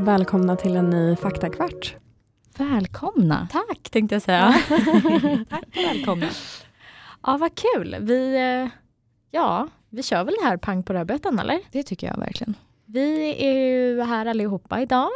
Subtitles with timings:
[0.00, 1.96] Välkomna till en ny faktakvart.
[2.58, 3.48] Välkomna.
[3.52, 4.54] Tack tänkte jag säga.
[5.50, 6.26] Tack och välkomna.
[7.22, 7.96] Ja, vad kul.
[8.00, 8.68] Vi, eh,
[9.30, 11.60] ja, vi kör väl det här pang på rödbetan eller?
[11.72, 12.54] Det tycker jag verkligen.
[12.86, 15.08] Vi är ju här allihopa idag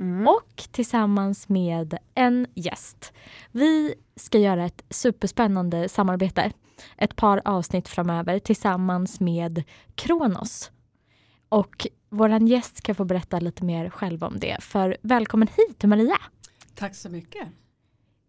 [0.00, 0.28] Mm.
[0.28, 3.12] och tillsammans med en gäst.
[3.50, 6.52] Vi ska göra ett superspännande samarbete.
[6.96, 9.62] Ett par avsnitt framöver tillsammans med
[9.94, 10.70] Kronos.
[11.48, 14.56] Och våran gäst ska få berätta lite mer själv om det.
[14.60, 16.16] För välkommen hit Maria!
[16.74, 17.48] Tack så mycket.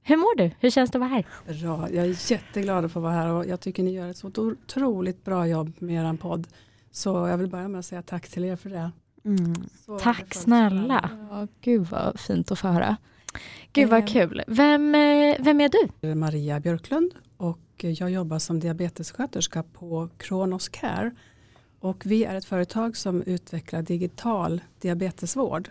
[0.03, 0.51] Hur mår du?
[0.59, 1.25] Hur känns det att vara här?
[1.61, 1.89] Bra.
[1.91, 5.23] Jag är jätteglad att få vara här och jag tycker ni gör ett så otroligt
[5.23, 6.47] bra jobb med er podd.
[6.91, 8.91] Så jag vill börja med att säga tack till er för det.
[9.25, 9.53] Mm.
[10.01, 11.09] Tack snälla!
[11.29, 12.97] Ja, gud vad fint att få höra.
[13.73, 14.05] Gud vad Eh.
[14.05, 14.43] kul!
[14.47, 15.69] Vem, eh, vem är
[16.01, 16.15] du?
[16.15, 21.11] Maria Björklund och jag jobbar som diabetessköterska på Kronos Care.
[21.85, 25.69] Och vi är ett företag som utvecklar digital diabetesvård.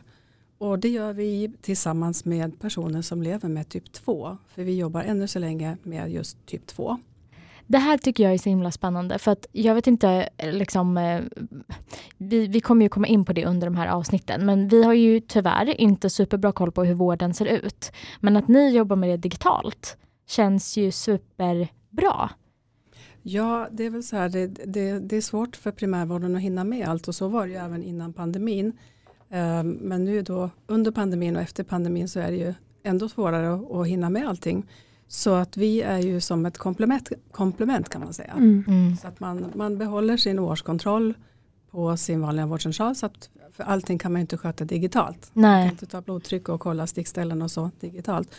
[0.58, 4.36] Och det gör vi tillsammans med personer som lever med typ 2.
[4.48, 6.98] För vi jobbar ännu så länge med just typ 2.
[7.66, 11.20] Det här tycker jag är så himla spännande för att jag vet inte, liksom, eh,
[12.16, 14.92] vi, vi kommer ju komma in på det under de här avsnitten men vi har
[14.92, 17.92] ju tyvärr inte superbra koll på hur vården ser ut.
[18.20, 22.30] Men att ni jobbar med det digitalt känns ju superbra.
[23.26, 26.64] Ja, det är väl så här, det, det, det är svårt för primärvården att hinna
[26.64, 28.72] med allt och så var det ju även innan pandemin.
[29.30, 33.80] Ehm, Men nu då under pandemin och efter pandemin så är det ju ändå svårare
[33.80, 34.66] att, hinna med allting.
[35.08, 38.32] Så att vi är ju som ett komplement, komplement kan man säga.
[38.32, 38.96] Mm.
[38.96, 41.14] Så att man, man behåller sin årskontroll
[41.70, 42.94] på sin vanliga vårdcentral.
[42.94, 45.30] Så att, för allting kan man ju inte sköta digitalt.
[45.32, 45.68] Man kan Nej.
[45.68, 48.34] inte ta blodtryck och kolla stickställen och så digitalt.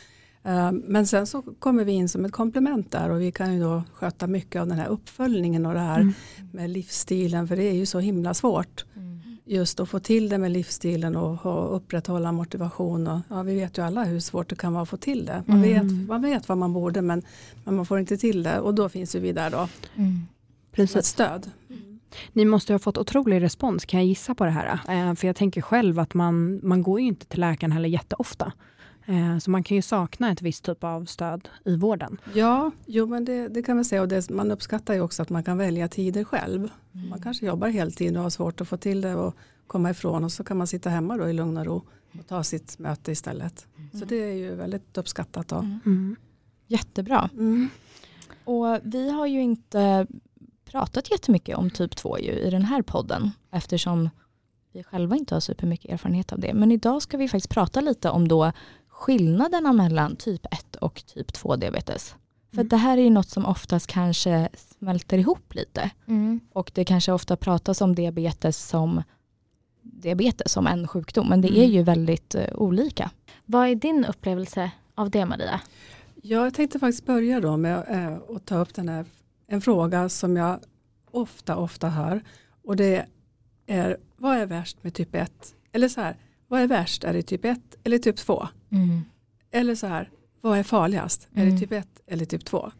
[0.45, 3.59] Eh, Men sen så kommer vi in som ett komplement där och vi kan ju
[3.59, 6.13] då sköta mycket av den här uppföljningen och det här Mm.
[6.51, 9.19] med livsstilen för det är ju så himla svårt Mm.
[9.45, 13.77] just att få till det med livsstilen och, och upprätthålla motivation och ja, vi vet
[13.77, 15.43] ju alla hur svårt det kan vara att få till det.
[15.45, 15.87] Man, Mm.
[15.87, 17.21] vet, man vet vad man borde men,
[17.63, 19.67] men man får inte till det och då finns ju vi där då Mm.
[19.95, 20.21] som
[20.71, 21.05] ett Precis.
[21.05, 21.51] stöd.
[22.33, 24.79] Ni måste ha fått otrolig respons kan jag gissa på det här.
[25.09, 28.51] Eh, för jag tänker själv att man, man går ju inte till läkaren heller jätteofta.
[29.05, 32.17] Eh, så man kan ju sakna ett visst typ av stöd i vården.
[32.33, 35.29] Ja, jo men det, det kan man säga och det, man uppskattar ju också att
[35.29, 36.69] man kan välja tider själv.
[36.93, 37.09] Mm.
[37.09, 39.35] Man kanske jobbar heltid och har svårt att få till det och
[39.67, 41.83] komma ifrån och så kan man sitta hemma då i lugn och ro
[42.19, 43.67] och ta sitt möte istället.
[43.99, 45.47] Så det är ju väldigt uppskattat.
[45.47, 45.55] Då.
[45.55, 45.79] Mm.
[45.85, 46.15] Mm.
[46.67, 47.29] Jättebra.
[47.33, 47.69] Mm.
[48.43, 50.07] Och vi har ju inte
[50.65, 54.09] pratat jättemycket om typ 2 ju i den här podden eftersom
[54.71, 56.53] vi själva inte har supermycket erfarenhet av det.
[56.53, 58.51] Men idag ska vi faktiskt prata lite om då
[58.99, 62.15] skillnaderna mellan typ 1 och typ 2 diabetes.
[62.49, 62.67] För Mm.
[62.67, 65.89] det här är ju något som oftast kanske smälter ihop lite.
[66.07, 66.39] Mm.
[66.53, 69.03] Och det kanske ofta pratas om diabetes som
[69.81, 71.27] diabetes som en sjukdom.
[71.29, 71.71] Men det är Mm.
[71.71, 73.11] ju väldigt eh, olika.
[73.45, 75.61] Vad är din upplevelse av det Maria?
[76.21, 79.05] Ja, jag tänkte faktiskt börja då med eh, att ta upp den här,
[79.47, 80.59] en fråga som jag
[81.11, 82.23] ofta, ofta hör.
[82.63, 83.05] Och det
[83.67, 85.31] är, vad är värst med typ 1?
[85.71, 86.15] Eller så här,
[86.47, 87.03] vad är värst?
[87.03, 88.47] Är det typ 1 eller typ 2?
[88.71, 89.01] Mm.
[89.51, 90.09] Eller så här,
[90.41, 91.27] vad är farligast?
[91.33, 91.53] Är Mm.
[91.55, 92.71] det typ 1 eller typ 2?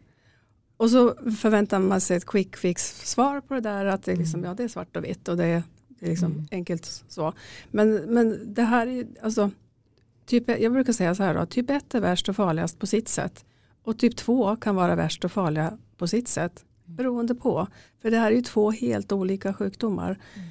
[0.76, 4.16] Och så förväntar man sig ett quick fix svar på det där att det är,
[4.16, 4.48] liksom, Mm.
[4.48, 6.46] ja, det är svart och vitt och det är, det är liksom Mm.
[6.50, 7.32] enkelt så.
[7.70, 9.50] Men, men det här är alltså,
[10.26, 13.08] typ, jag brukar säga så här då, typ 1 är värst och farligast på sitt
[13.08, 13.44] sätt.
[13.82, 16.64] Och typ 2 kan vara värst och farliga på sitt sätt.
[16.84, 17.66] Beroende på.
[18.02, 20.10] För det här är ju två helt olika sjukdomar.
[20.10, 20.42] Eh,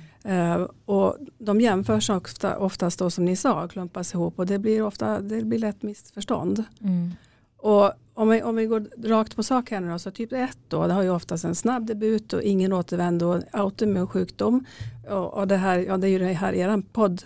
[0.85, 5.19] och de jämförs ofta, oftast då som ni sa, klumpas ihop och det blir ofta
[5.19, 6.63] det blir lätt missförstånd.
[6.81, 7.11] Mm.
[7.57, 10.57] Och om vi, om vi går rakt på sak här nu då, så typ 1
[10.67, 14.65] då, det har ju oftast en snabb debut och ingen återvändo, autoimmun sjukdom.
[15.09, 17.23] Och, och det här, ja det är ju det här er podd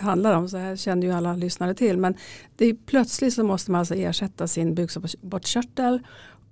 [0.00, 1.98] handlar om, så här känner ju alla lyssnare till.
[1.98, 2.14] Men
[2.56, 5.98] det är plötsligt så måste man alltså ersätta sin bukspottkörtel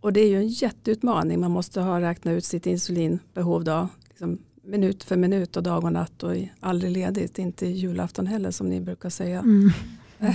[0.00, 1.40] och det är ju en jätteutmaning.
[1.40, 5.92] Man måste ha räknat ut sitt insulinbehov då, liksom minut för minut och dag och
[5.92, 9.38] natt och aldrig ledigt, inte julafton heller som ni brukar säga.
[9.38, 9.70] Mm.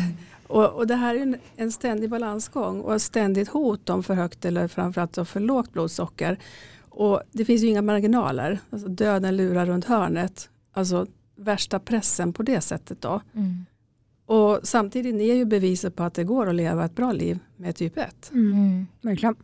[0.47, 4.13] Och, och det här är en, en ständig balansgång och ett ständigt hot om för
[4.13, 6.39] högt eller framförallt för lågt blodsocker.
[6.89, 10.49] Och det finns ju inga marginaler, alltså döden lurar runt hörnet.
[10.71, 13.21] Alltså värsta pressen på det sättet då.
[13.33, 13.65] Mm.
[14.25, 17.39] Och samtidigt ni är ju beviset på att det går att leva ett bra liv
[17.57, 18.31] med typ 1.
[18.31, 18.51] Mm.
[18.51, 18.87] Mm.
[19.01, 19.35] Verkligen.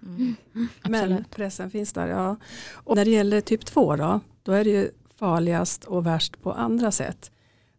[0.83, 1.29] Men Absolut.
[1.29, 2.07] pressen finns där.
[2.07, 2.35] Ja.
[2.73, 6.51] Och när det gäller typ 2 då, då är det ju farligast och värst på
[6.51, 7.31] andra sätt.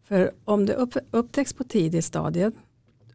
[0.03, 2.51] För om det upp, upptäcks på tidigt stadie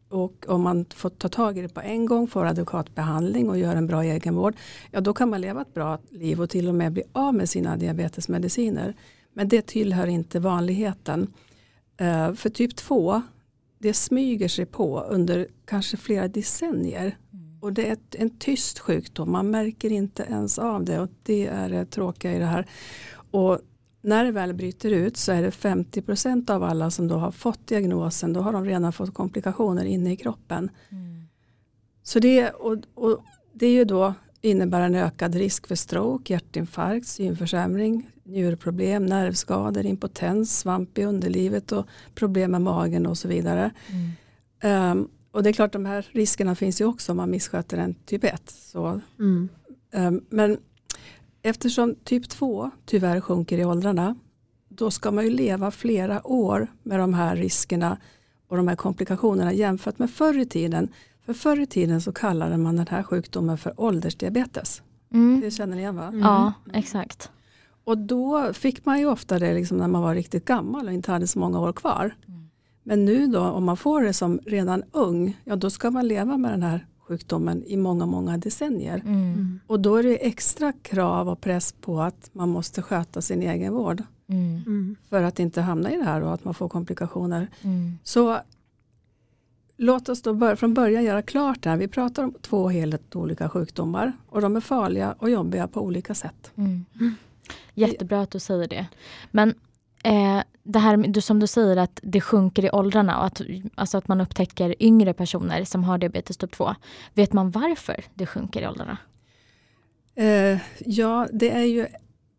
[0.09, 3.59] och om man får ta tag i det på en gång, får adekvat behandling och
[3.59, 4.55] gör en bra egenvård,
[4.91, 7.49] ja då kan man leva ett bra liv och till och med bli av med
[7.49, 8.95] sina diabetesmediciner.
[9.33, 11.33] Men det tillhör inte vanligheten.
[11.97, 13.23] Eh, för typ 2,
[13.79, 17.17] det smyger sig på under kanske flera decennier.
[17.61, 21.47] Och det är ett, en tyst sjukdom, man märker inte ens av det och det
[21.47, 22.67] är det tråkiga i det här.
[23.33, 23.59] Och
[24.03, 27.67] när det väl bryter ut så är det 50% av alla som då har fått
[27.67, 30.71] diagnosen, då har de redan fått komplikationer inne i kroppen.
[30.91, 31.29] Mm.
[32.03, 37.07] Så det, och, och det är ju då innebär en ökad risk för stroke, hjärtinfarkt,
[37.07, 43.71] synförsämring, njurproblem, nervskador, impotens, svamp i underlivet och problem med magen och så vidare.
[44.61, 44.93] Mm.
[44.99, 47.95] Um, och det är klart de här riskerna finns ju också om man missköter en
[47.95, 48.51] typ 1.
[48.51, 49.49] Så, Mm.
[49.95, 50.59] um, men
[51.43, 54.17] eftersom typ 2 tyvärr sjunker i åldrarna
[54.69, 57.99] då ska man ju leva flera år med de här riskerna
[58.49, 60.89] och de här komplikationerna jämfört med förr i tiden.
[61.27, 64.83] För förr i tiden så kallade man den här sjukdomen för åldersdiabetes.
[65.13, 65.41] Mm.
[65.41, 66.07] Det känner ni igen va?
[66.07, 66.21] Mm.
[66.21, 67.31] Ja, exakt.
[67.85, 71.13] Och då fick man ju ofta det liksom när man var riktigt gammal och inte
[71.13, 72.17] hade så många år kvar.
[72.29, 72.51] Mm.
[72.83, 76.37] Men nu då om man får det som redan ung, ja då ska man leva
[76.37, 79.03] med den här sjukdomen i många, många decennier.
[79.05, 79.15] Mm.
[79.15, 79.61] Mm.
[79.67, 83.75] Och då är det extra krav och press på att man måste sköta sin egen
[83.75, 84.63] vård Mm.
[84.67, 84.97] Mm.
[85.09, 87.49] för att inte hamna i det här och att man får komplikationer.
[87.63, 87.99] Mm.
[88.05, 88.39] Så
[89.77, 91.77] låt oss då bör, från början göra klart det här.
[91.77, 96.15] Vi pratar om två helt olika sjukdomar och de är farliga och jobbiga på olika
[96.15, 96.53] sätt.
[97.75, 98.87] Jättebra att du säger det.
[99.31, 99.55] Men
[100.05, 103.41] eh, det här som du säger att det sjunker i åldrarna och att,
[103.75, 106.75] alltså att man upptäcker yngre personer som har diabetes typ 2.
[107.15, 108.99] Vet man varför det sjunker i åldrarna?
[110.15, 111.87] Eh, ja, det är ju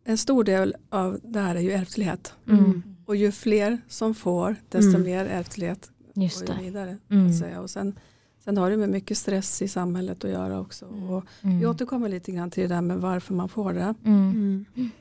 [0.06, 2.34] en stor del av det här är ju ärftlighet.
[2.50, 2.84] Mm.
[3.06, 5.04] Och ju fler som får, desto Mm.
[5.04, 6.98] mer ärftlighet Just går vidare.
[7.10, 7.28] Mm.
[7.28, 7.62] Att säga.
[7.62, 8.00] Och sen,
[8.44, 10.86] sen har det med mycket stress i samhället att göra också.
[10.86, 11.10] Mm.
[11.10, 11.60] Och Mm.
[11.60, 13.94] vi återkommer lite grann till det där med varför man får det.
[14.06, 14.66] Mm.
[14.76, 14.92] Mm.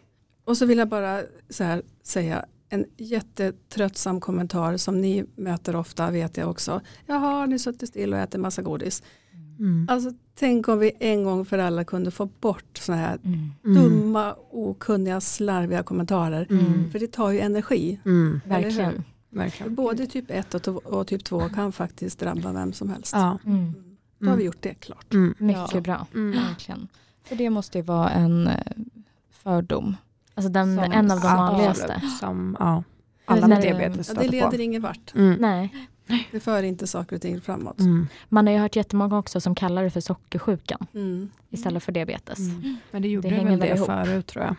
[0.45, 6.11] Och så vill jag bara så här säga en jättetröttsam kommentar som ni möter ofta
[6.11, 6.81] vet jag också.
[7.07, 9.03] Jaha, har ni suttit still och ätit massa godis?
[9.59, 9.87] Mm.
[9.91, 13.51] Alltså tänk om vi en gång för alla kunde få bort sådana här Mm.
[13.65, 13.75] Mm.
[13.83, 16.47] dumma, okunniga, slarviga kommentarer.
[16.51, 16.91] Mm.
[16.91, 18.01] För det tar ju energi.
[18.05, 18.41] Mm.
[18.47, 19.05] Verkligen.
[19.31, 19.75] Verkligen.
[19.75, 23.13] Både typ 1 och, och typ 2 kan faktiskt drabba vem som helst.
[23.13, 23.39] Ja.
[23.47, 23.75] Mm.
[24.19, 25.13] Då har vi gjort det klart.
[25.13, 25.35] Mm.
[25.39, 25.81] Mycket Ja.
[25.81, 26.07] bra.
[26.15, 26.31] Mm.
[26.49, 26.89] Verkligen.
[27.25, 28.55] För det måste ju vara en eh,
[29.31, 29.97] fördom.
[30.35, 32.01] Alltså den, Som- en av de Ja, vanligaste.
[32.21, 32.83] Som, ja.
[33.25, 34.47] Alla med det- diabetes Ja, stöter det på.
[34.51, 35.15] leder ingen vart.
[35.15, 35.37] Mm.
[35.41, 35.89] Nej,
[36.33, 37.79] Det för inte saker och ting framåt.
[37.81, 38.09] Mm.
[38.29, 41.31] man har ju hört jättemånga också som kallar det för sockersjukan Mm.
[41.51, 42.39] istället för diabetes.
[42.39, 42.77] Mm.
[42.91, 43.87] Men det gjorde Det det, hänger väl väl det ihop.
[43.87, 44.55] förut tror jag.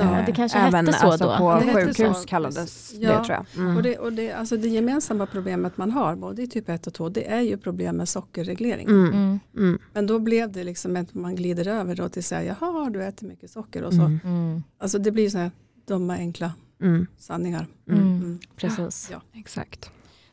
[0.00, 1.36] Ja, det Eh, kanske Även hette så alltså då.
[1.38, 2.28] på Det sjukhus så.
[2.28, 3.18] kallades Ja.
[3.18, 3.62] det tror jag.
[3.64, 3.76] Mm.
[3.76, 6.94] Och, det, och det, alltså det gemensamma problemet man har både i typ 1 och
[6.94, 8.88] 2 det är ju problem med sockerreglering.
[8.88, 9.12] Mm.
[9.12, 9.40] Mm.
[9.56, 9.78] Mm.
[9.92, 13.04] Men då blev det liksom att man glider över då till att säga jaha du
[13.04, 14.00] äter mycket socker och så.
[14.00, 14.20] Mm.
[14.24, 14.62] Mm.
[14.78, 15.50] Alltså det blir så här
[15.86, 17.06] dumma enkla Mm.
[17.18, 17.66] sanningar.
[17.88, 18.00] Mm.
[18.02, 18.38] Mm.
[18.56, 19.08] Precis.
[19.12, 19.20] Ja.
[19.34, 19.90] Exakt.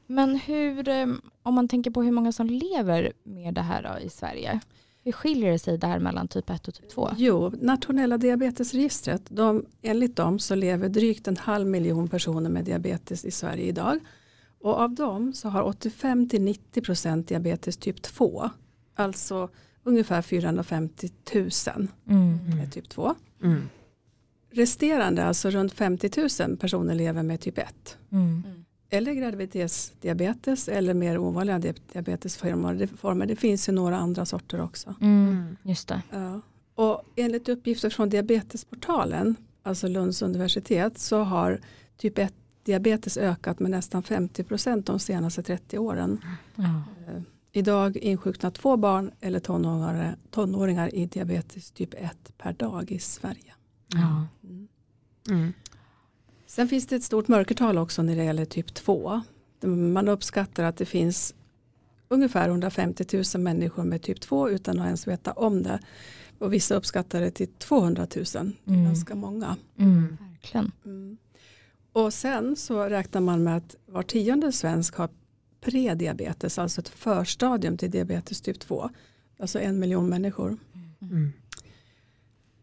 [0.07, 1.05] Men hur, eh,
[1.43, 4.59] om man tänker på hur många som lever med det här då, i Sverige.
[5.03, 7.09] Hur skiljer det sig där mellan typ 1 och typ 2?
[7.17, 13.25] Jo, nationella diabetesregistret, de, enligt dem så lever drygt en halv miljon personer med diabetes
[13.25, 13.99] i Sverige idag.
[14.61, 18.49] Och av dem så har 85-90% diabetes typ 2.
[18.95, 19.49] Alltså
[19.83, 21.49] ungefär 450 000
[22.09, 22.37] Mm.
[22.57, 23.15] med typ 2.
[23.43, 23.69] Mm.
[24.51, 26.11] Resterande, alltså runt 50
[26.47, 27.97] 000 personer lever med typ 1.
[28.11, 28.43] Mm.
[28.93, 33.25] Eller graviditetsdiabetes eller mer ovanliga di- diabetesformer.
[33.25, 34.95] Det, finns ju några andra sorter också.
[35.01, 35.57] Mm.
[35.63, 36.01] Just det.
[36.11, 36.41] Ja.
[36.75, 41.59] Och enligt uppgifter från Diabetesportalen, alltså Lunds universitet, så har
[41.97, 42.33] typ 1
[42.63, 46.21] diabetes ökat med nästan 50 procent de senaste 30 åren.
[46.55, 46.63] Ja.
[47.07, 47.21] Eh,
[47.55, 53.53] Idag insjuknar två barn eller tonåringar, tonåringar i diabetes typ 1 per dag i Sverige.
[53.87, 54.25] Ja.
[54.43, 54.67] Mm.
[55.29, 55.53] Mm.
[56.55, 59.21] Sen finns det ett stort mörkertal också när det gäller typ 2.
[59.93, 61.35] Man uppskattar att det finns
[62.07, 63.05] ungefär 150
[63.35, 65.79] 000 människor med typ 2 utan att ens veta om det.
[66.39, 68.25] Och vissa uppskattar det till 200 000.
[68.25, 68.85] Det är Mm.
[68.85, 69.57] ganska många.
[69.77, 70.17] Mm.
[70.31, 70.71] Verkligen.
[70.85, 71.17] Mm.
[71.93, 75.09] Och sen så räknar man med att var tionde svensk har
[75.61, 78.89] prediabetes, alltså ett förstadium till diabetes typ 2.
[79.39, 80.57] Alltså en miljon människor.
[81.01, 81.33] Mm.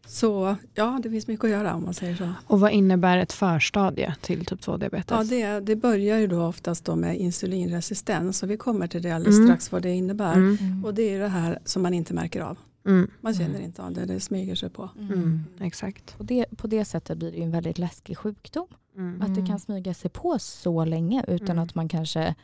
[0.07, 2.33] Så ja, det finns mycket att göra om man säger så.
[2.47, 5.15] Och vad innebär ett förstadie till typ 2-diabetes?
[5.17, 9.11] Ja, det, det börjar ju då oftast då med insulinresistens och vi kommer till det
[9.11, 9.47] alldeles Mm.
[9.47, 10.33] strax vad det innebär.
[10.33, 10.57] Mm.
[10.61, 10.85] Mm.
[10.85, 12.57] Och det är det här som man inte märker av.
[12.85, 13.09] Mm.
[13.21, 13.61] Man känner Mm.
[13.61, 14.89] inte av det, det smyger sig på.
[14.99, 15.43] Mm.
[15.59, 16.17] Exakt.
[16.17, 18.67] På, det, på det sättet blir det ju en väldigt läskig sjukdom.
[18.97, 19.21] Mm.
[19.21, 21.63] Att det kan smyga sig på så länge utan Mm.
[21.63, 22.35] att man kanske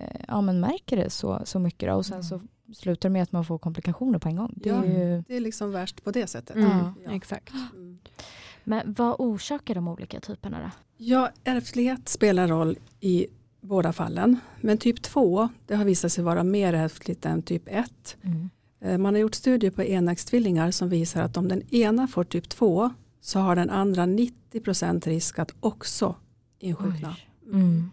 [0.00, 1.88] eh, ja, men märker det så, så mycket.
[1.88, 1.94] Då.
[1.94, 2.40] Och sen så
[2.72, 4.52] slutar med att man får komplikationer på en gång.
[4.56, 4.84] Det är Ja.
[4.84, 6.56] ju, Det är liksom värst på det sättet.
[6.56, 6.68] Mm.
[7.04, 7.10] Ja.
[7.12, 7.52] Exakt.
[7.74, 7.98] Mm.
[8.64, 10.70] Men vad orsakar de olika typerna då?
[10.96, 13.26] Ja, ärftlighet spelar roll i
[13.60, 14.36] båda fallen.
[14.60, 18.16] Men typ 2 det har visat sig vara mer ärftligt än typ 1.
[18.22, 18.50] Mm.
[18.80, 22.48] Eh, Man har gjort studier på enäggstvillingar som visar att om den ena får typ
[22.48, 22.90] 2
[23.20, 26.14] så har den andra 90% risk att också
[26.58, 27.16] insjukna.
[27.52, 27.90] Mm.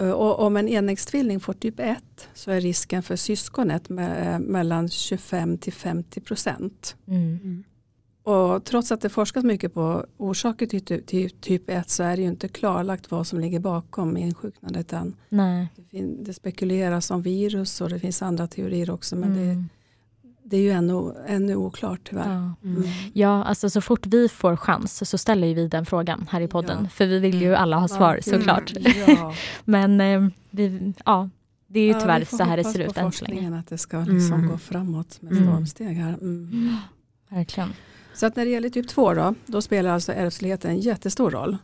[0.00, 1.98] Eh, Och om en enäggstvilling får typ 1
[2.34, 6.70] så är risken för syskonet eh, mellan 25 till 50%.
[7.06, 7.64] Mm.
[8.24, 12.16] Och trots att det forskas mycket på orsaker till, ty- till typ 1 så är
[12.16, 15.16] det ju inte klarlagt vad som ligger bakom insjuknandet än.
[15.28, 15.68] Nej.
[15.90, 19.46] Det, det spekuleras om virus och det finns andra teorier också men Mm.
[19.48, 19.64] det
[20.56, 22.28] är ju ännu, ännu oklart tyvärr.
[22.34, 22.68] Ja.
[22.68, 22.82] Mm.
[23.12, 26.48] Ja, alltså så fort vi får chans så ställer ju vi den frågan här i
[26.48, 26.78] podden.
[26.82, 26.88] Ja.
[26.88, 28.22] För vi vill ju alla ha svar Mm.
[28.22, 28.72] såklart.
[29.08, 29.34] Ja.
[29.64, 31.28] Men eh, vi, ja,
[31.66, 33.58] det är ju Ja, tyvärr så här det ser ut än så länge.
[33.58, 34.48] Att det ska liksom Mm.
[34.50, 35.44] gå framåt med Mm.
[35.44, 36.12] stormsteg här.
[36.12, 36.76] Mm.
[37.28, 37.72] Verkligen.
[38.14, 41.56] Så att när det gäller typ 2 då, då spelar alltså ärftligheten en jättestor roll.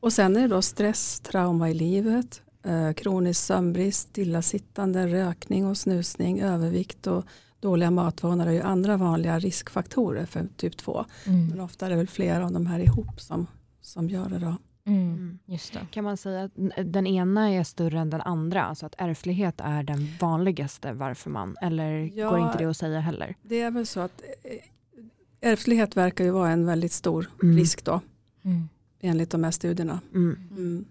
[0.00, 5.76] Och sen är det då stress, trauma i livet, eh, kronisk sömnbrist, stillasittande, rökning och
[5.78, 7.24] snusning, övervikt och
[7.60, 11.04] dåliga matvanor är ju andra vanliga riskfaktorer för typ 2.
[11.26, 11.46] Mm.
[11.48, 13.46] Men ofta är det väl flera av de här ihop som,
[13.80, 14.56] som gör det då.
[14.86, 15.38] Mm.
[15.46, 15.86] Just det.
[15.90, 16.52] Kan man säga att
[16.84, 18.64] den ena är större än den andra?
[18.64, 22.30] Alltså att ärftlighet är den vanligaste varför man, eller Ja.
[22.30, 23.34] går inte det att säga heller?
[23.42, 27.56] Det är väl så att eh, ärftlighet verkar ju vara en väldigt stor Mm.
[27.56, 28.00] risk då
[28.44, 28.68] Mm.
[29.00, 30.00] enligt de här studierna.
[30.14, 30.84] Mm.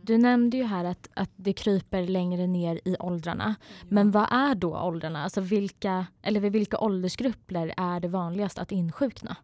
[0.00, 0.06] Mm.
[0.06, 3.54] Du nämnde ju här att, att det kryper längre ner i åldrarna.
[3.88, 5.24] Men vad är då åldrarna?
[5.24, 9.36] Alltså vilka, eller vid vilka åldersgrupper är det vanligast att insjukna?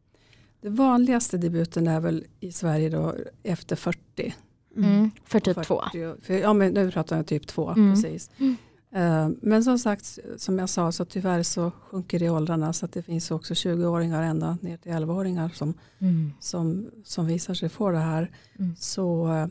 [0.61, 4.35] Det vanligaste debuten är väl i Sverige då efter 40.
[4.77, 5.11] Mm.
[5.25, 5.83] För typ 40, två?
[6.23, 7.95] För, ja men nu pratar jag typ 2 Mm.
[7.95, 8.31] precis.
[8.39, 8.57] Mm.
[8.93, 12.85] Eh, Men som sagt, som jag sa så tyvärr så sjunker det i åldrarna så
[12.87, 16.33] att det finns också 20-åringar ända ner till 11-åringar som, Mm.
[16.41, 18.31] som, som visar sig få det här.
[18.59, 18.77] Mm.
[18.79, 19.47] Så, eh,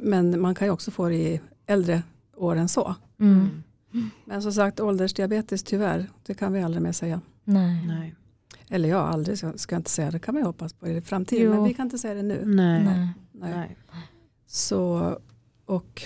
[0.00, 2.02] men man kan ju också få det i äldre
[2.36, 2.94] år än så.
[3.20, 3.62] Mm.
[4.24, 7.20] Men som sagt åldersdiabetes tyvärr, det kan vi aldrig mer säga.
[7.44, 7.86] Nej.
[7.86, 8.14] Nej.
[8.68, 11.00] Eller ja, aldrig ska ska jag inte säga, det kan man ju hoppas på i
[11.00, 11.44] framtiden.
[11.44, 11.54] Jo.
[11.54, 12.42] Men vi kan inte säga det nu.
[12.44, 12.84] Nej.
[12.84, 13.08] Nej.
[13.32, 13.54] Nej.
[13.54, 13.76] Nej.
[14.46, 15.18] Så,
[15.66, 16.02] och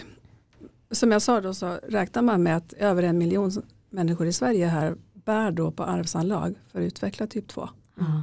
[0.90, 3.50] som jag sa då så räknar man med att över en miljon
[3.90, 7.68] människor i Sverige här bär då på arvsanlag för att utveckla typ 2.
[7.98, 8.22] Ja.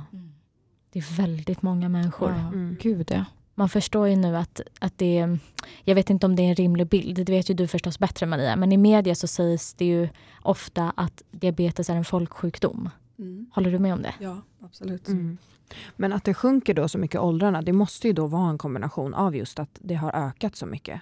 [0.90, 2.30] Det är väldigt många människor.
[2.30, 2.48] Ja.
[2.48, 2.78] Mm.
[2.82, 3.26] Gud ja.
[3.56, 5.40] Man förstår ju nu att, att det är,
[5.84, 8.26] jag vet inte om det är en rimlig bild, det vet ju du förstås bättre
[8.26, 10.10] Maria, men i media så sägs det ju
[10.42, 12.90] ofta att diabetes är en folksjukdom.
[13.52, 14.14] Håller du med om det?
[14.20, 15.08] Ja, absolut.
[15.08, 15.38] Mm.
[15.96, 18.58] Men att det sjunker då så mycket i åldrarna, det måste ju då vara en
[18.58, 21.02] kombination av just att det har ökat så mycket.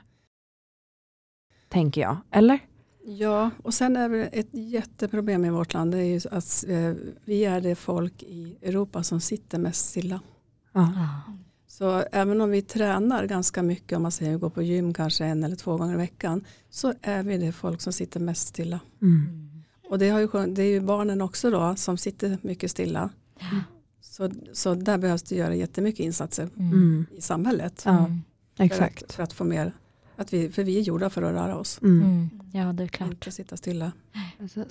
[1.67, 2.17] Tänker jag.
[2.31, 2.59] Eller?
[3.05, 5.91] Ja, och sen är det ett jätteproblem i vårt land.
[5.91, 6.93] Det är ju att eh,
[7.25, 10.21] vi är det folk i Europa som sitter mest stilla.
[10.71, 10.89] Ja.
[11.71, 15.25] Så även om vi tränar ganska mycket, om man säger vi går på gym kanske
[15.25, 18.79] en eller två gånger i veckan, så är vi det folk som sitter mest stilla.
[19.01, 19.49] Mm.
[19.89, 23.09] Och det, har ju, det är ju barnen också då som sitter mycket stilla.
[24.01, 27.05] Så, så där behövs det göra jättemycket insatser Mm.
[27.17, 27.81] i samhället.
[27.85, 28.09] Ja.
[28.57, 29.03] För, exakt.
[29.03, 29.73] att, för att få mer,
[30.19, 32.01] att vi, för vi är gjorda för att röra oss, Mm.
[32.01, 32.29] Mm.
[32.53, 33.09] Ja, det är klart.
[33.09, 33.91] inte sitta stilla.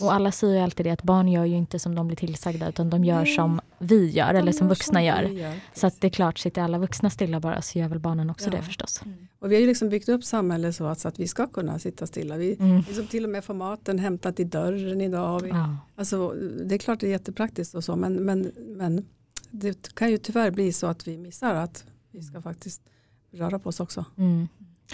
[0.00, 2.68] Och alla säger ju alltid det att barn gör ju inte som de blir tillsagda
[2.68, 3.34] utan de gör Nej.
[3.34, 5.22] som vi gör eller som vuxna vi gör.
[5.22, 5.60] gör.
[5.74, 8.44] Så att det är klart, sitter alla vuxna stilla bara så gör väl barnen också
[8.46, 8.50] Ja.
[8.50, 9.02] det förstås.
[9.38, 11.78] Och vi har ju liksom byggt upp samhället så att, så att vi ska kunna
[11.78, 12.36] sitta stilla.
[12.36, 12.76] Vi Mm.
[12.88, 15.40] liksom till och med får maten hämtat i dörren idag.
[15.42, 15.76] Vi, Ja.
[15.96, 19.04] alltså, det är klart det är jättepraktiskt och så men, men, men
[19.50, 22.82] det kan ju tyvärr bli så att vi missar att vi ska faktiskt
[23.32, 24.04] röra på oss också.
[24.16, 24.48] Mm.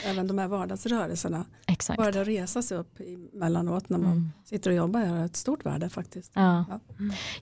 [0.04, 1.44] Även de här vardagsrörelserna.
[1.66, 1.96] Exakt.
[1.98, 3.00] Bara att resa sig upp
[3.32, 4.32] emellanåt när man Mm.
[4.44, 6.32] sitter och jobbar är ett stort värde faktiskt.
[6.34, 6.64] Ja.
[6.70, 6.80] Ja.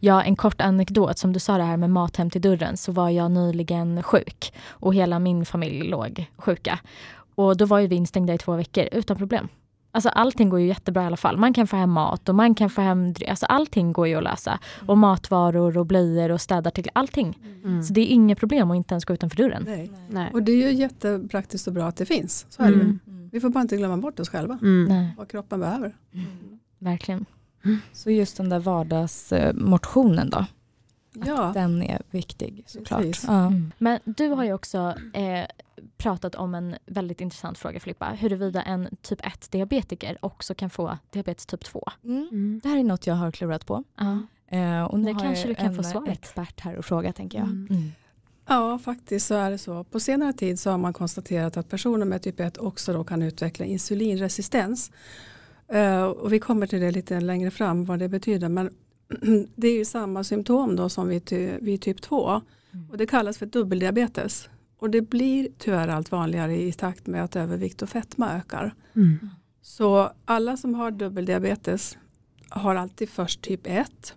[0.01, 1.19] ja, en kort anekdot.
[1.19, 4.53] Som du sa det här med mat hem till dörren så var jag nyligen sjuk
[4.69, 6.79] och hela min familj låg sjuka.
[7.35, 9.49] Och då var ju vi instängda i två veckor utan problem.
[9.95, 11.37] Alltså allting går ju jättebra i alla fall.
[11.37, 14.23] Man kan få hem mat och man kan få hem, alltså allting går ju att
[14.23, 14.59] lösa.
[14.87, 17.39] Och matvaror och blöjor och städartiklar, allting.
[17.65, 17.83] Mm.
[17.83, 19.63] Så det är inget problem att inte ens gå utanför dörren.
[19.67, 19.91] Nej.
[20.11, 20.31] Nej.
[20.33, 22.47] Och det är ju jättepraktiskt och bra att det finns.
[22.49, 22.81] Så är det ju.
[22.81, 22.99] Mm.
[23.33, 24.59] Vi får bara inte glömma bort oss själva.
[24.63, 24.85] Mm.
[24.85, 25.97] Nej, Vad kroppen behöver.
[26.79, 27.25] verkligen.
[27.93, 30.45] Så just den där vardagsmotionen då,
[31.13, 33.05] Ja, den är viktig såklart.
[33.27, 33.47] Ja.
[33.47, 33.73] Mm.
[33.79, 35.45] Men du har ju också eh,
[35.97, 38.07] pratat om en väldigt intressant fråga Filippa.
[38.07, 41.89] Huruvida en typ 1 diabetiker också kan få diabetes typ 2.
[42.05, 42.29] Mm.
[42.33, 42.61] Mm.
[42.63, 43.85] Det här är något jag har klurat på.
[43.97, 44.19] Ja.
[44.57, 46.09] Eh, och nu Det har kanske jag du kan en få svaret.
[46.09, 47.47] expert här och fråga tänker jag.
[47.47, 47.67] Mm.
[47.71, 47.93] Mm.
[48.47, 49.85] ja, faktiskt så är det så.
[49.85, 53.23] På senare tid så har man konstaterat att personer med typ 1 också då kan
[53.23, 54.93] utveckla insulinresistens.
[55.69, 58.49] Eh, och vi kommer till det lite längre fram vad det betyder.
[58.49, 58.71] Men
[59.57, 62.41] det är ju samma symptom då som vid, ty- vid typ 2.
[62.73, 62.91] Mm.
[62.91, 64.49] Och det kallas för dubbeldiabetes.
[64.79, 68.75] Och det blir tyvärr allt vanligare i takt med att övervikt och fetma ökar.
[68.97, 69.19] Mm.
[69.63, 71.99] Så alla som har dubbeldiabetes
[72.49, 74.15] har alltid först typ 1.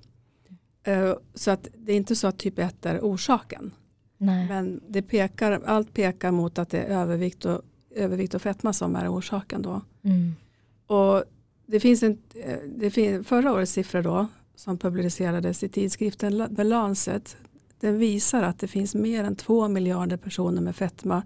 [0.84, 3.72] Eh, Så att det är inte så att typ 1 är orsaken.
[4.18, 4.48] Nej.
[4.48, 7.62] Men det pekar, allt pekar mot att det är övervikt och,
[7.96, 9.82] övervikt och fetma som är orsaken då.
[10.04, 10.34] Mm.
[10.88, 11.24] Och
[11.66, 16.64] det finns en, eh, det fin, förra årets siffror då som publicerades i tidskriften The
[16.64, 17.38] Lancet.
[17.80, 21.24] Den visar att det finns mer än två miljarder personer med fetma.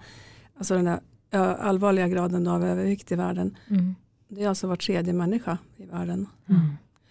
[0.57, 0.99] Alltså den här
[1.31, 3.57] ö, allvarliga graden av övervikt i världen.
[3.67, 3.95] Mm.
[4.27, 6.27] Det är alltså var tredje människa i världen.
[6.49, 6.61] Mm.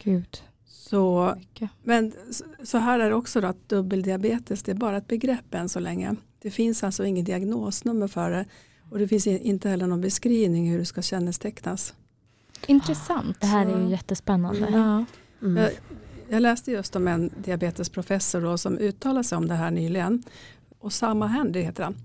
[0.02, 0.42] Gud.
[0.66, 1.70] Så, Mycket.
[1.82, 2.12] men
[2.64, 5.80] så här är det också då att dubbeldiabetes det är bara ett begrepp än så
[5.80, 6.16] länge.
[6.42, 8.44] Det finns alltså ingen diagnosnummer för det.
[8.90, 11.94] Och det finns inte heller någon beskrivning hur det ska kännetecknas.
[12.66, 13.40] Intressant.
[13.40, 14.68] Det här är ju jättespännande.
[14.72, 15.04] Ja.
[15.42, 15.70] Mm.
[16.30, 20.22] Jag, läste just om en diabetesprofessor då som uttalade sig om det här nyligen.
[20.78, 21.96] Och samma händer heter han.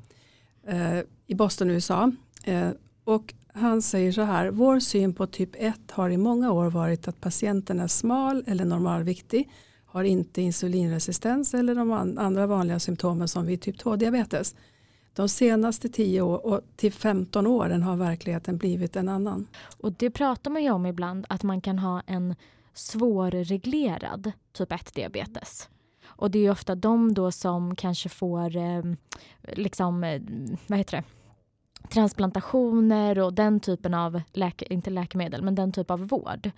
[0.68, 2.12] Eh, I Boston, USA.
[2.44, 2.70] Eh,
[3.03, 4.50] och han säger så här.
[4.51, 8.65] Vår syn på typ 1 har i många år varit att patienten är smal eller
[8.65, 9.50] normalviktig.
[9.86, 14.56] Har inte insulinresistens eller de an- andra vanliga symptomen som vid typ 2-diabetes.
[15.13, 19.48] De senaste 10 år och till 15 åren har verkligheten blivit en annan.
[19.77, 22.36] Och det pratar man ju om ibland att man kan ha en
[22.74, 25.70] svårreglerad typ 1-diabetes.
[26.06, 28.84] Och det är ju ofta de då som kanske får eh,
[29.42, 30.22] liksom, eh,
[30.68, 31.03] vad heter det?
[31.89, 36.51] transplantationer och den typen av, läke, inte läkemedel, men den typ av vård.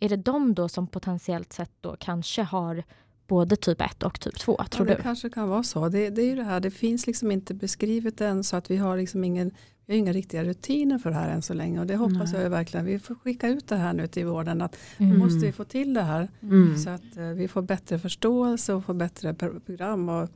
[0.00, 2.84] Är det de då som potentiellt sett då kanske har
[3.28, 4.96] både typ 1 och typ 2, tror ja, du?
[4.96, 5.88] Det kanske kan vara så.
[5.88, 8.76] Det, det är ju det här, det finns liksom inte beskrivet än så att vi
[8.76, 9.50] har liksom ingen
[9.86, 12.42] vi har inga riktiga rutiner för det här än så länge och det hoppas Nej.
[12.42, 12.86] jag verkligen.
[12.86, 15.12] Vi får skicka ut det här nu till vården att Mm.
[15.12, 16.78] nu måste vi få till det här Mm.
[16.78, 20.28] så att eh, vi får bättre förståelse och får bättre pro- program och,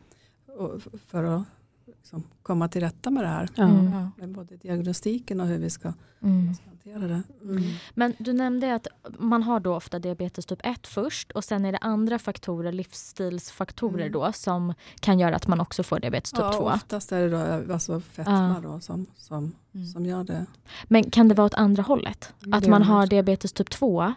[0.59, 1.43] och för att
[1.87, 3.49] liksom komma till rätta med det här.
[3.57, 4.09] Mm.
[4.19, 6.55] Med både diagnostiken och hur vi ska Mm.
[6.85, 7.23] Hantera det.
[7.43, 7.63] Mm.
[7.95, 8.87] Men du nämnde att
[9.19, 14.01] man har då ofta diabetes typ 1 först och sen är det andra faktorer, livsstilsfaktorer
[14.07, 14.13] Mm.
[14.13, 16.47] då som kan göra att man också får diabetes typ 2.
[16.53, 19.87] Ja, oftast är det då eh, alltså fetma då som, som, Mm.
[19.87, 20.47] som gör det.
[20.85, 22.33] Men kan det vara åt andra hållet?
[22.53, 24.15] Att man har diabetes typ 2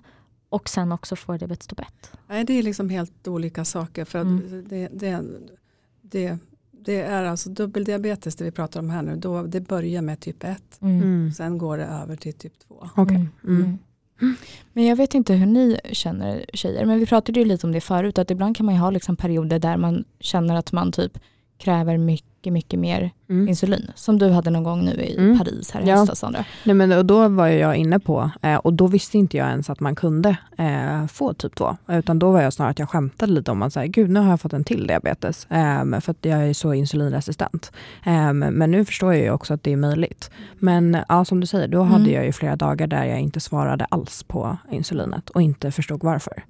[0.50, 2.12] och sen också får diabetes typ 1?
[2.28, 4.06] Nej, det är liksom helt olika saker.
[4.06, 4.66] För att Mm.
[4.70, 5.22] det, det,
[6.02, 6.38] det,
[6.86, 9.16] det är alltså dubbeldiabetes det vi pratar om här nu.
[9.16, 10.62] Då, det börjar med typ 1.
[10.82, 11.32] Mm.
[11.32, 12.88] Sen går det över till typ 2.
[12.96, 13.28] Okej.
[13.44, 13.78] Mm.
[14.22, 14.36] Mm.
[14.74, 17.82] Men jag vet inte hur ni känner tjejer, men vi pratade ju lite om det
[17.82, 21.20] förut, att ibland kan man ju ha liksom perioder där man känner att man typ
[21.58, 23.48] kräver mycket, mycket mer Mm.
[23.50, 23.92] insulin.
[23.96, 25.38] Som du hade någon gång nu i Mm.
[25.38, 25.96] Paris här i Ja.
[25.96, 26.46] höstas, Sandra.
[26.64, 29.70] Nej, men, och då var jag inne på, eh, och då visste inte jag ens
[29.70, 31.78] att man kunde eh, få typ 2.
[31.88, 34.30] Utan då var jag snarare att jag skämtade lite om att säga, gud nu har
[34.30, 35.46] jag fått en till diabetes.
[35.52, 37.72] Eh, för att jag är så insulinresistent.
[38.06, 40.30] Eh, men nu förstår jag ju också att det är möjligt.
[40.60, 42.14] Men ja, som du säger, då hade Mm.
[42.16, 46.44] jag ju flera dagar där jag inte svarade alls på insulinet och inte förstod varför.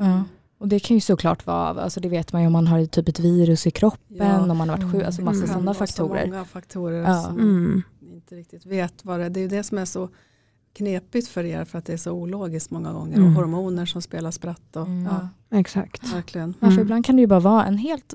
[0.57, 3.07] Och det kan ju såklart vara, alltså det vet man ju om man har typ
[3.09, 4.51] ett virus i kroppen, Ja.
[4.51, 5.47] om man har varit sjuk, alltså massa Mm.
[5.47, 6.27] Sådana vara så faktorer.
[6.27, 7.21] många faktorer Ja.
[7.21, 7.83] som Mm.
[8.13, 9.29] inte riktigt vet vad det är.
[9.29, 10.09] Det är ju det som är så
[10.73, 13.17] knepigt för er för att det är så ologiskt många gånger.
[13.17, 13.27] Mm.
[13.27, 14.75] Och hormoner som spelar spratt.
[14.75, 15.03] Och, Mm.
[15.11, 15.29] Ja.
[15.57, 16.13] Exakt.
[16.13, 16.49] Verkligen.
[16.59, 16.81] Ja, för Mm.
[16.81, 18.13] ibland kan det ju bara vara en helt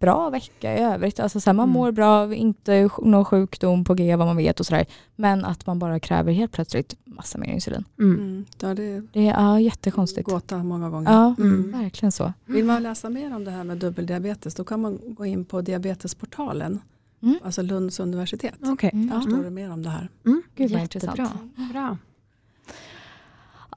[0.00, 1.20] bra vecka i övrigt.
[1.20, 1.74] Alltså så här, man Mm.
[1.74, 4.86] mår bra, inte någon sjukdom på G vad man vet och sådär.
[5.16, 7.84] Men att man bara kräver helt plötsligt massa mer insulin.
[7.98, 8.14] Mm.
[8.20, 8.44] Mm.
[8.60, 10.28] Ja, det är Det är ja, jättekonstigt.
[10.28, 11.12] gåta många gånger.
[11.12, 11.72] Ja, Mm.
[11.72, 12.32] verkligen så.
[12.44, 15.60] Vill man läsa mer om det här med dubbeldiabetes då kan man gå in på
[15.60, 16.80] diabetesportalen.
[17.22, 17.38] Mm.
[17.44, 18.54] Alltså Lunds universitet.
[18.62, 18.90] Okej.
[18.92, 19.08] Mm.
[19.08, 20.08] Där står det mer om det här.
[20.24, 21.10] Gud vad Jättebra.
[21.10, 21.72] intressant.
[21.72, 21.96] Bra.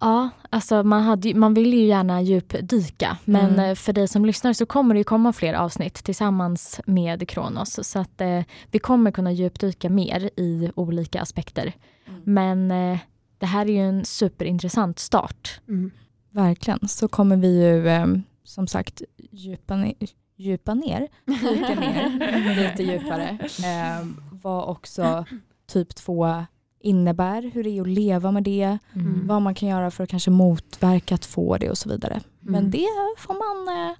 [0.03, 3.75] Ja, alltså man, hade, man vill ju gärna djupdyka men Mm.
[3.75, 7.99] för dig som lyssnar så kommer det ju komma fler avsnitt tillsammans med Kronos så
[7.99, 11.73] att eh, vi kommer kunna djupdyka mer i olika aspekter.
[12.07, 12.21] Mm.
[12.23, 12.99] Men eh,
[13.41, 15.61] det här är ju en superintressant start.
[15.67, 15.91] Mm.
[16.29, 16.87] Verkligen.
[16.87, 18.07] Så kommer vi ju eh,
[18.43, 19.01] som sagt
[19.31, 19.93] djupa ner,
[20.35, 23.29] djupa ner, dyka ner lite djupare.
[23.41, 24.07] Eh,
[24.43, 25.25] vad också
[25.67, 26.45] typ 2
[26.79, 29.27] innebär, hur det är att leva med det, Mm.
[29.27, 32.21] vad man kan göra för att kanske motverka att få det och så vidare.
[32.39, 32.71] Men Mm.
[32.71, 33.95] det får man eh,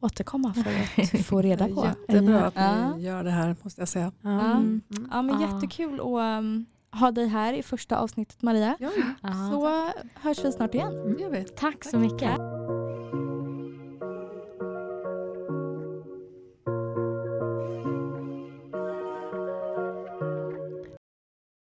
[0.00, 1.86] återkomma för att få reda på.
[2.08, 2.94] Jättebra att Ja.
[2.96, 4.12] ni gör det här måste jag säga.
[4.22, 4.40] Ja.
[4.40, 4.80] Mm.
[5.10, 5.54] Ja, men Ja.
[5.54, 8.76] jättekul att um, ha dig här i första avsnittet Maria.
[8.80, 8.90] Ja,
[9.22, 9.32] Ja.
[9.32, 11.16] Så hörs vi snart igen.
[11.30, 11.44] vi.
[11.44, 12.57] Tack så mycket.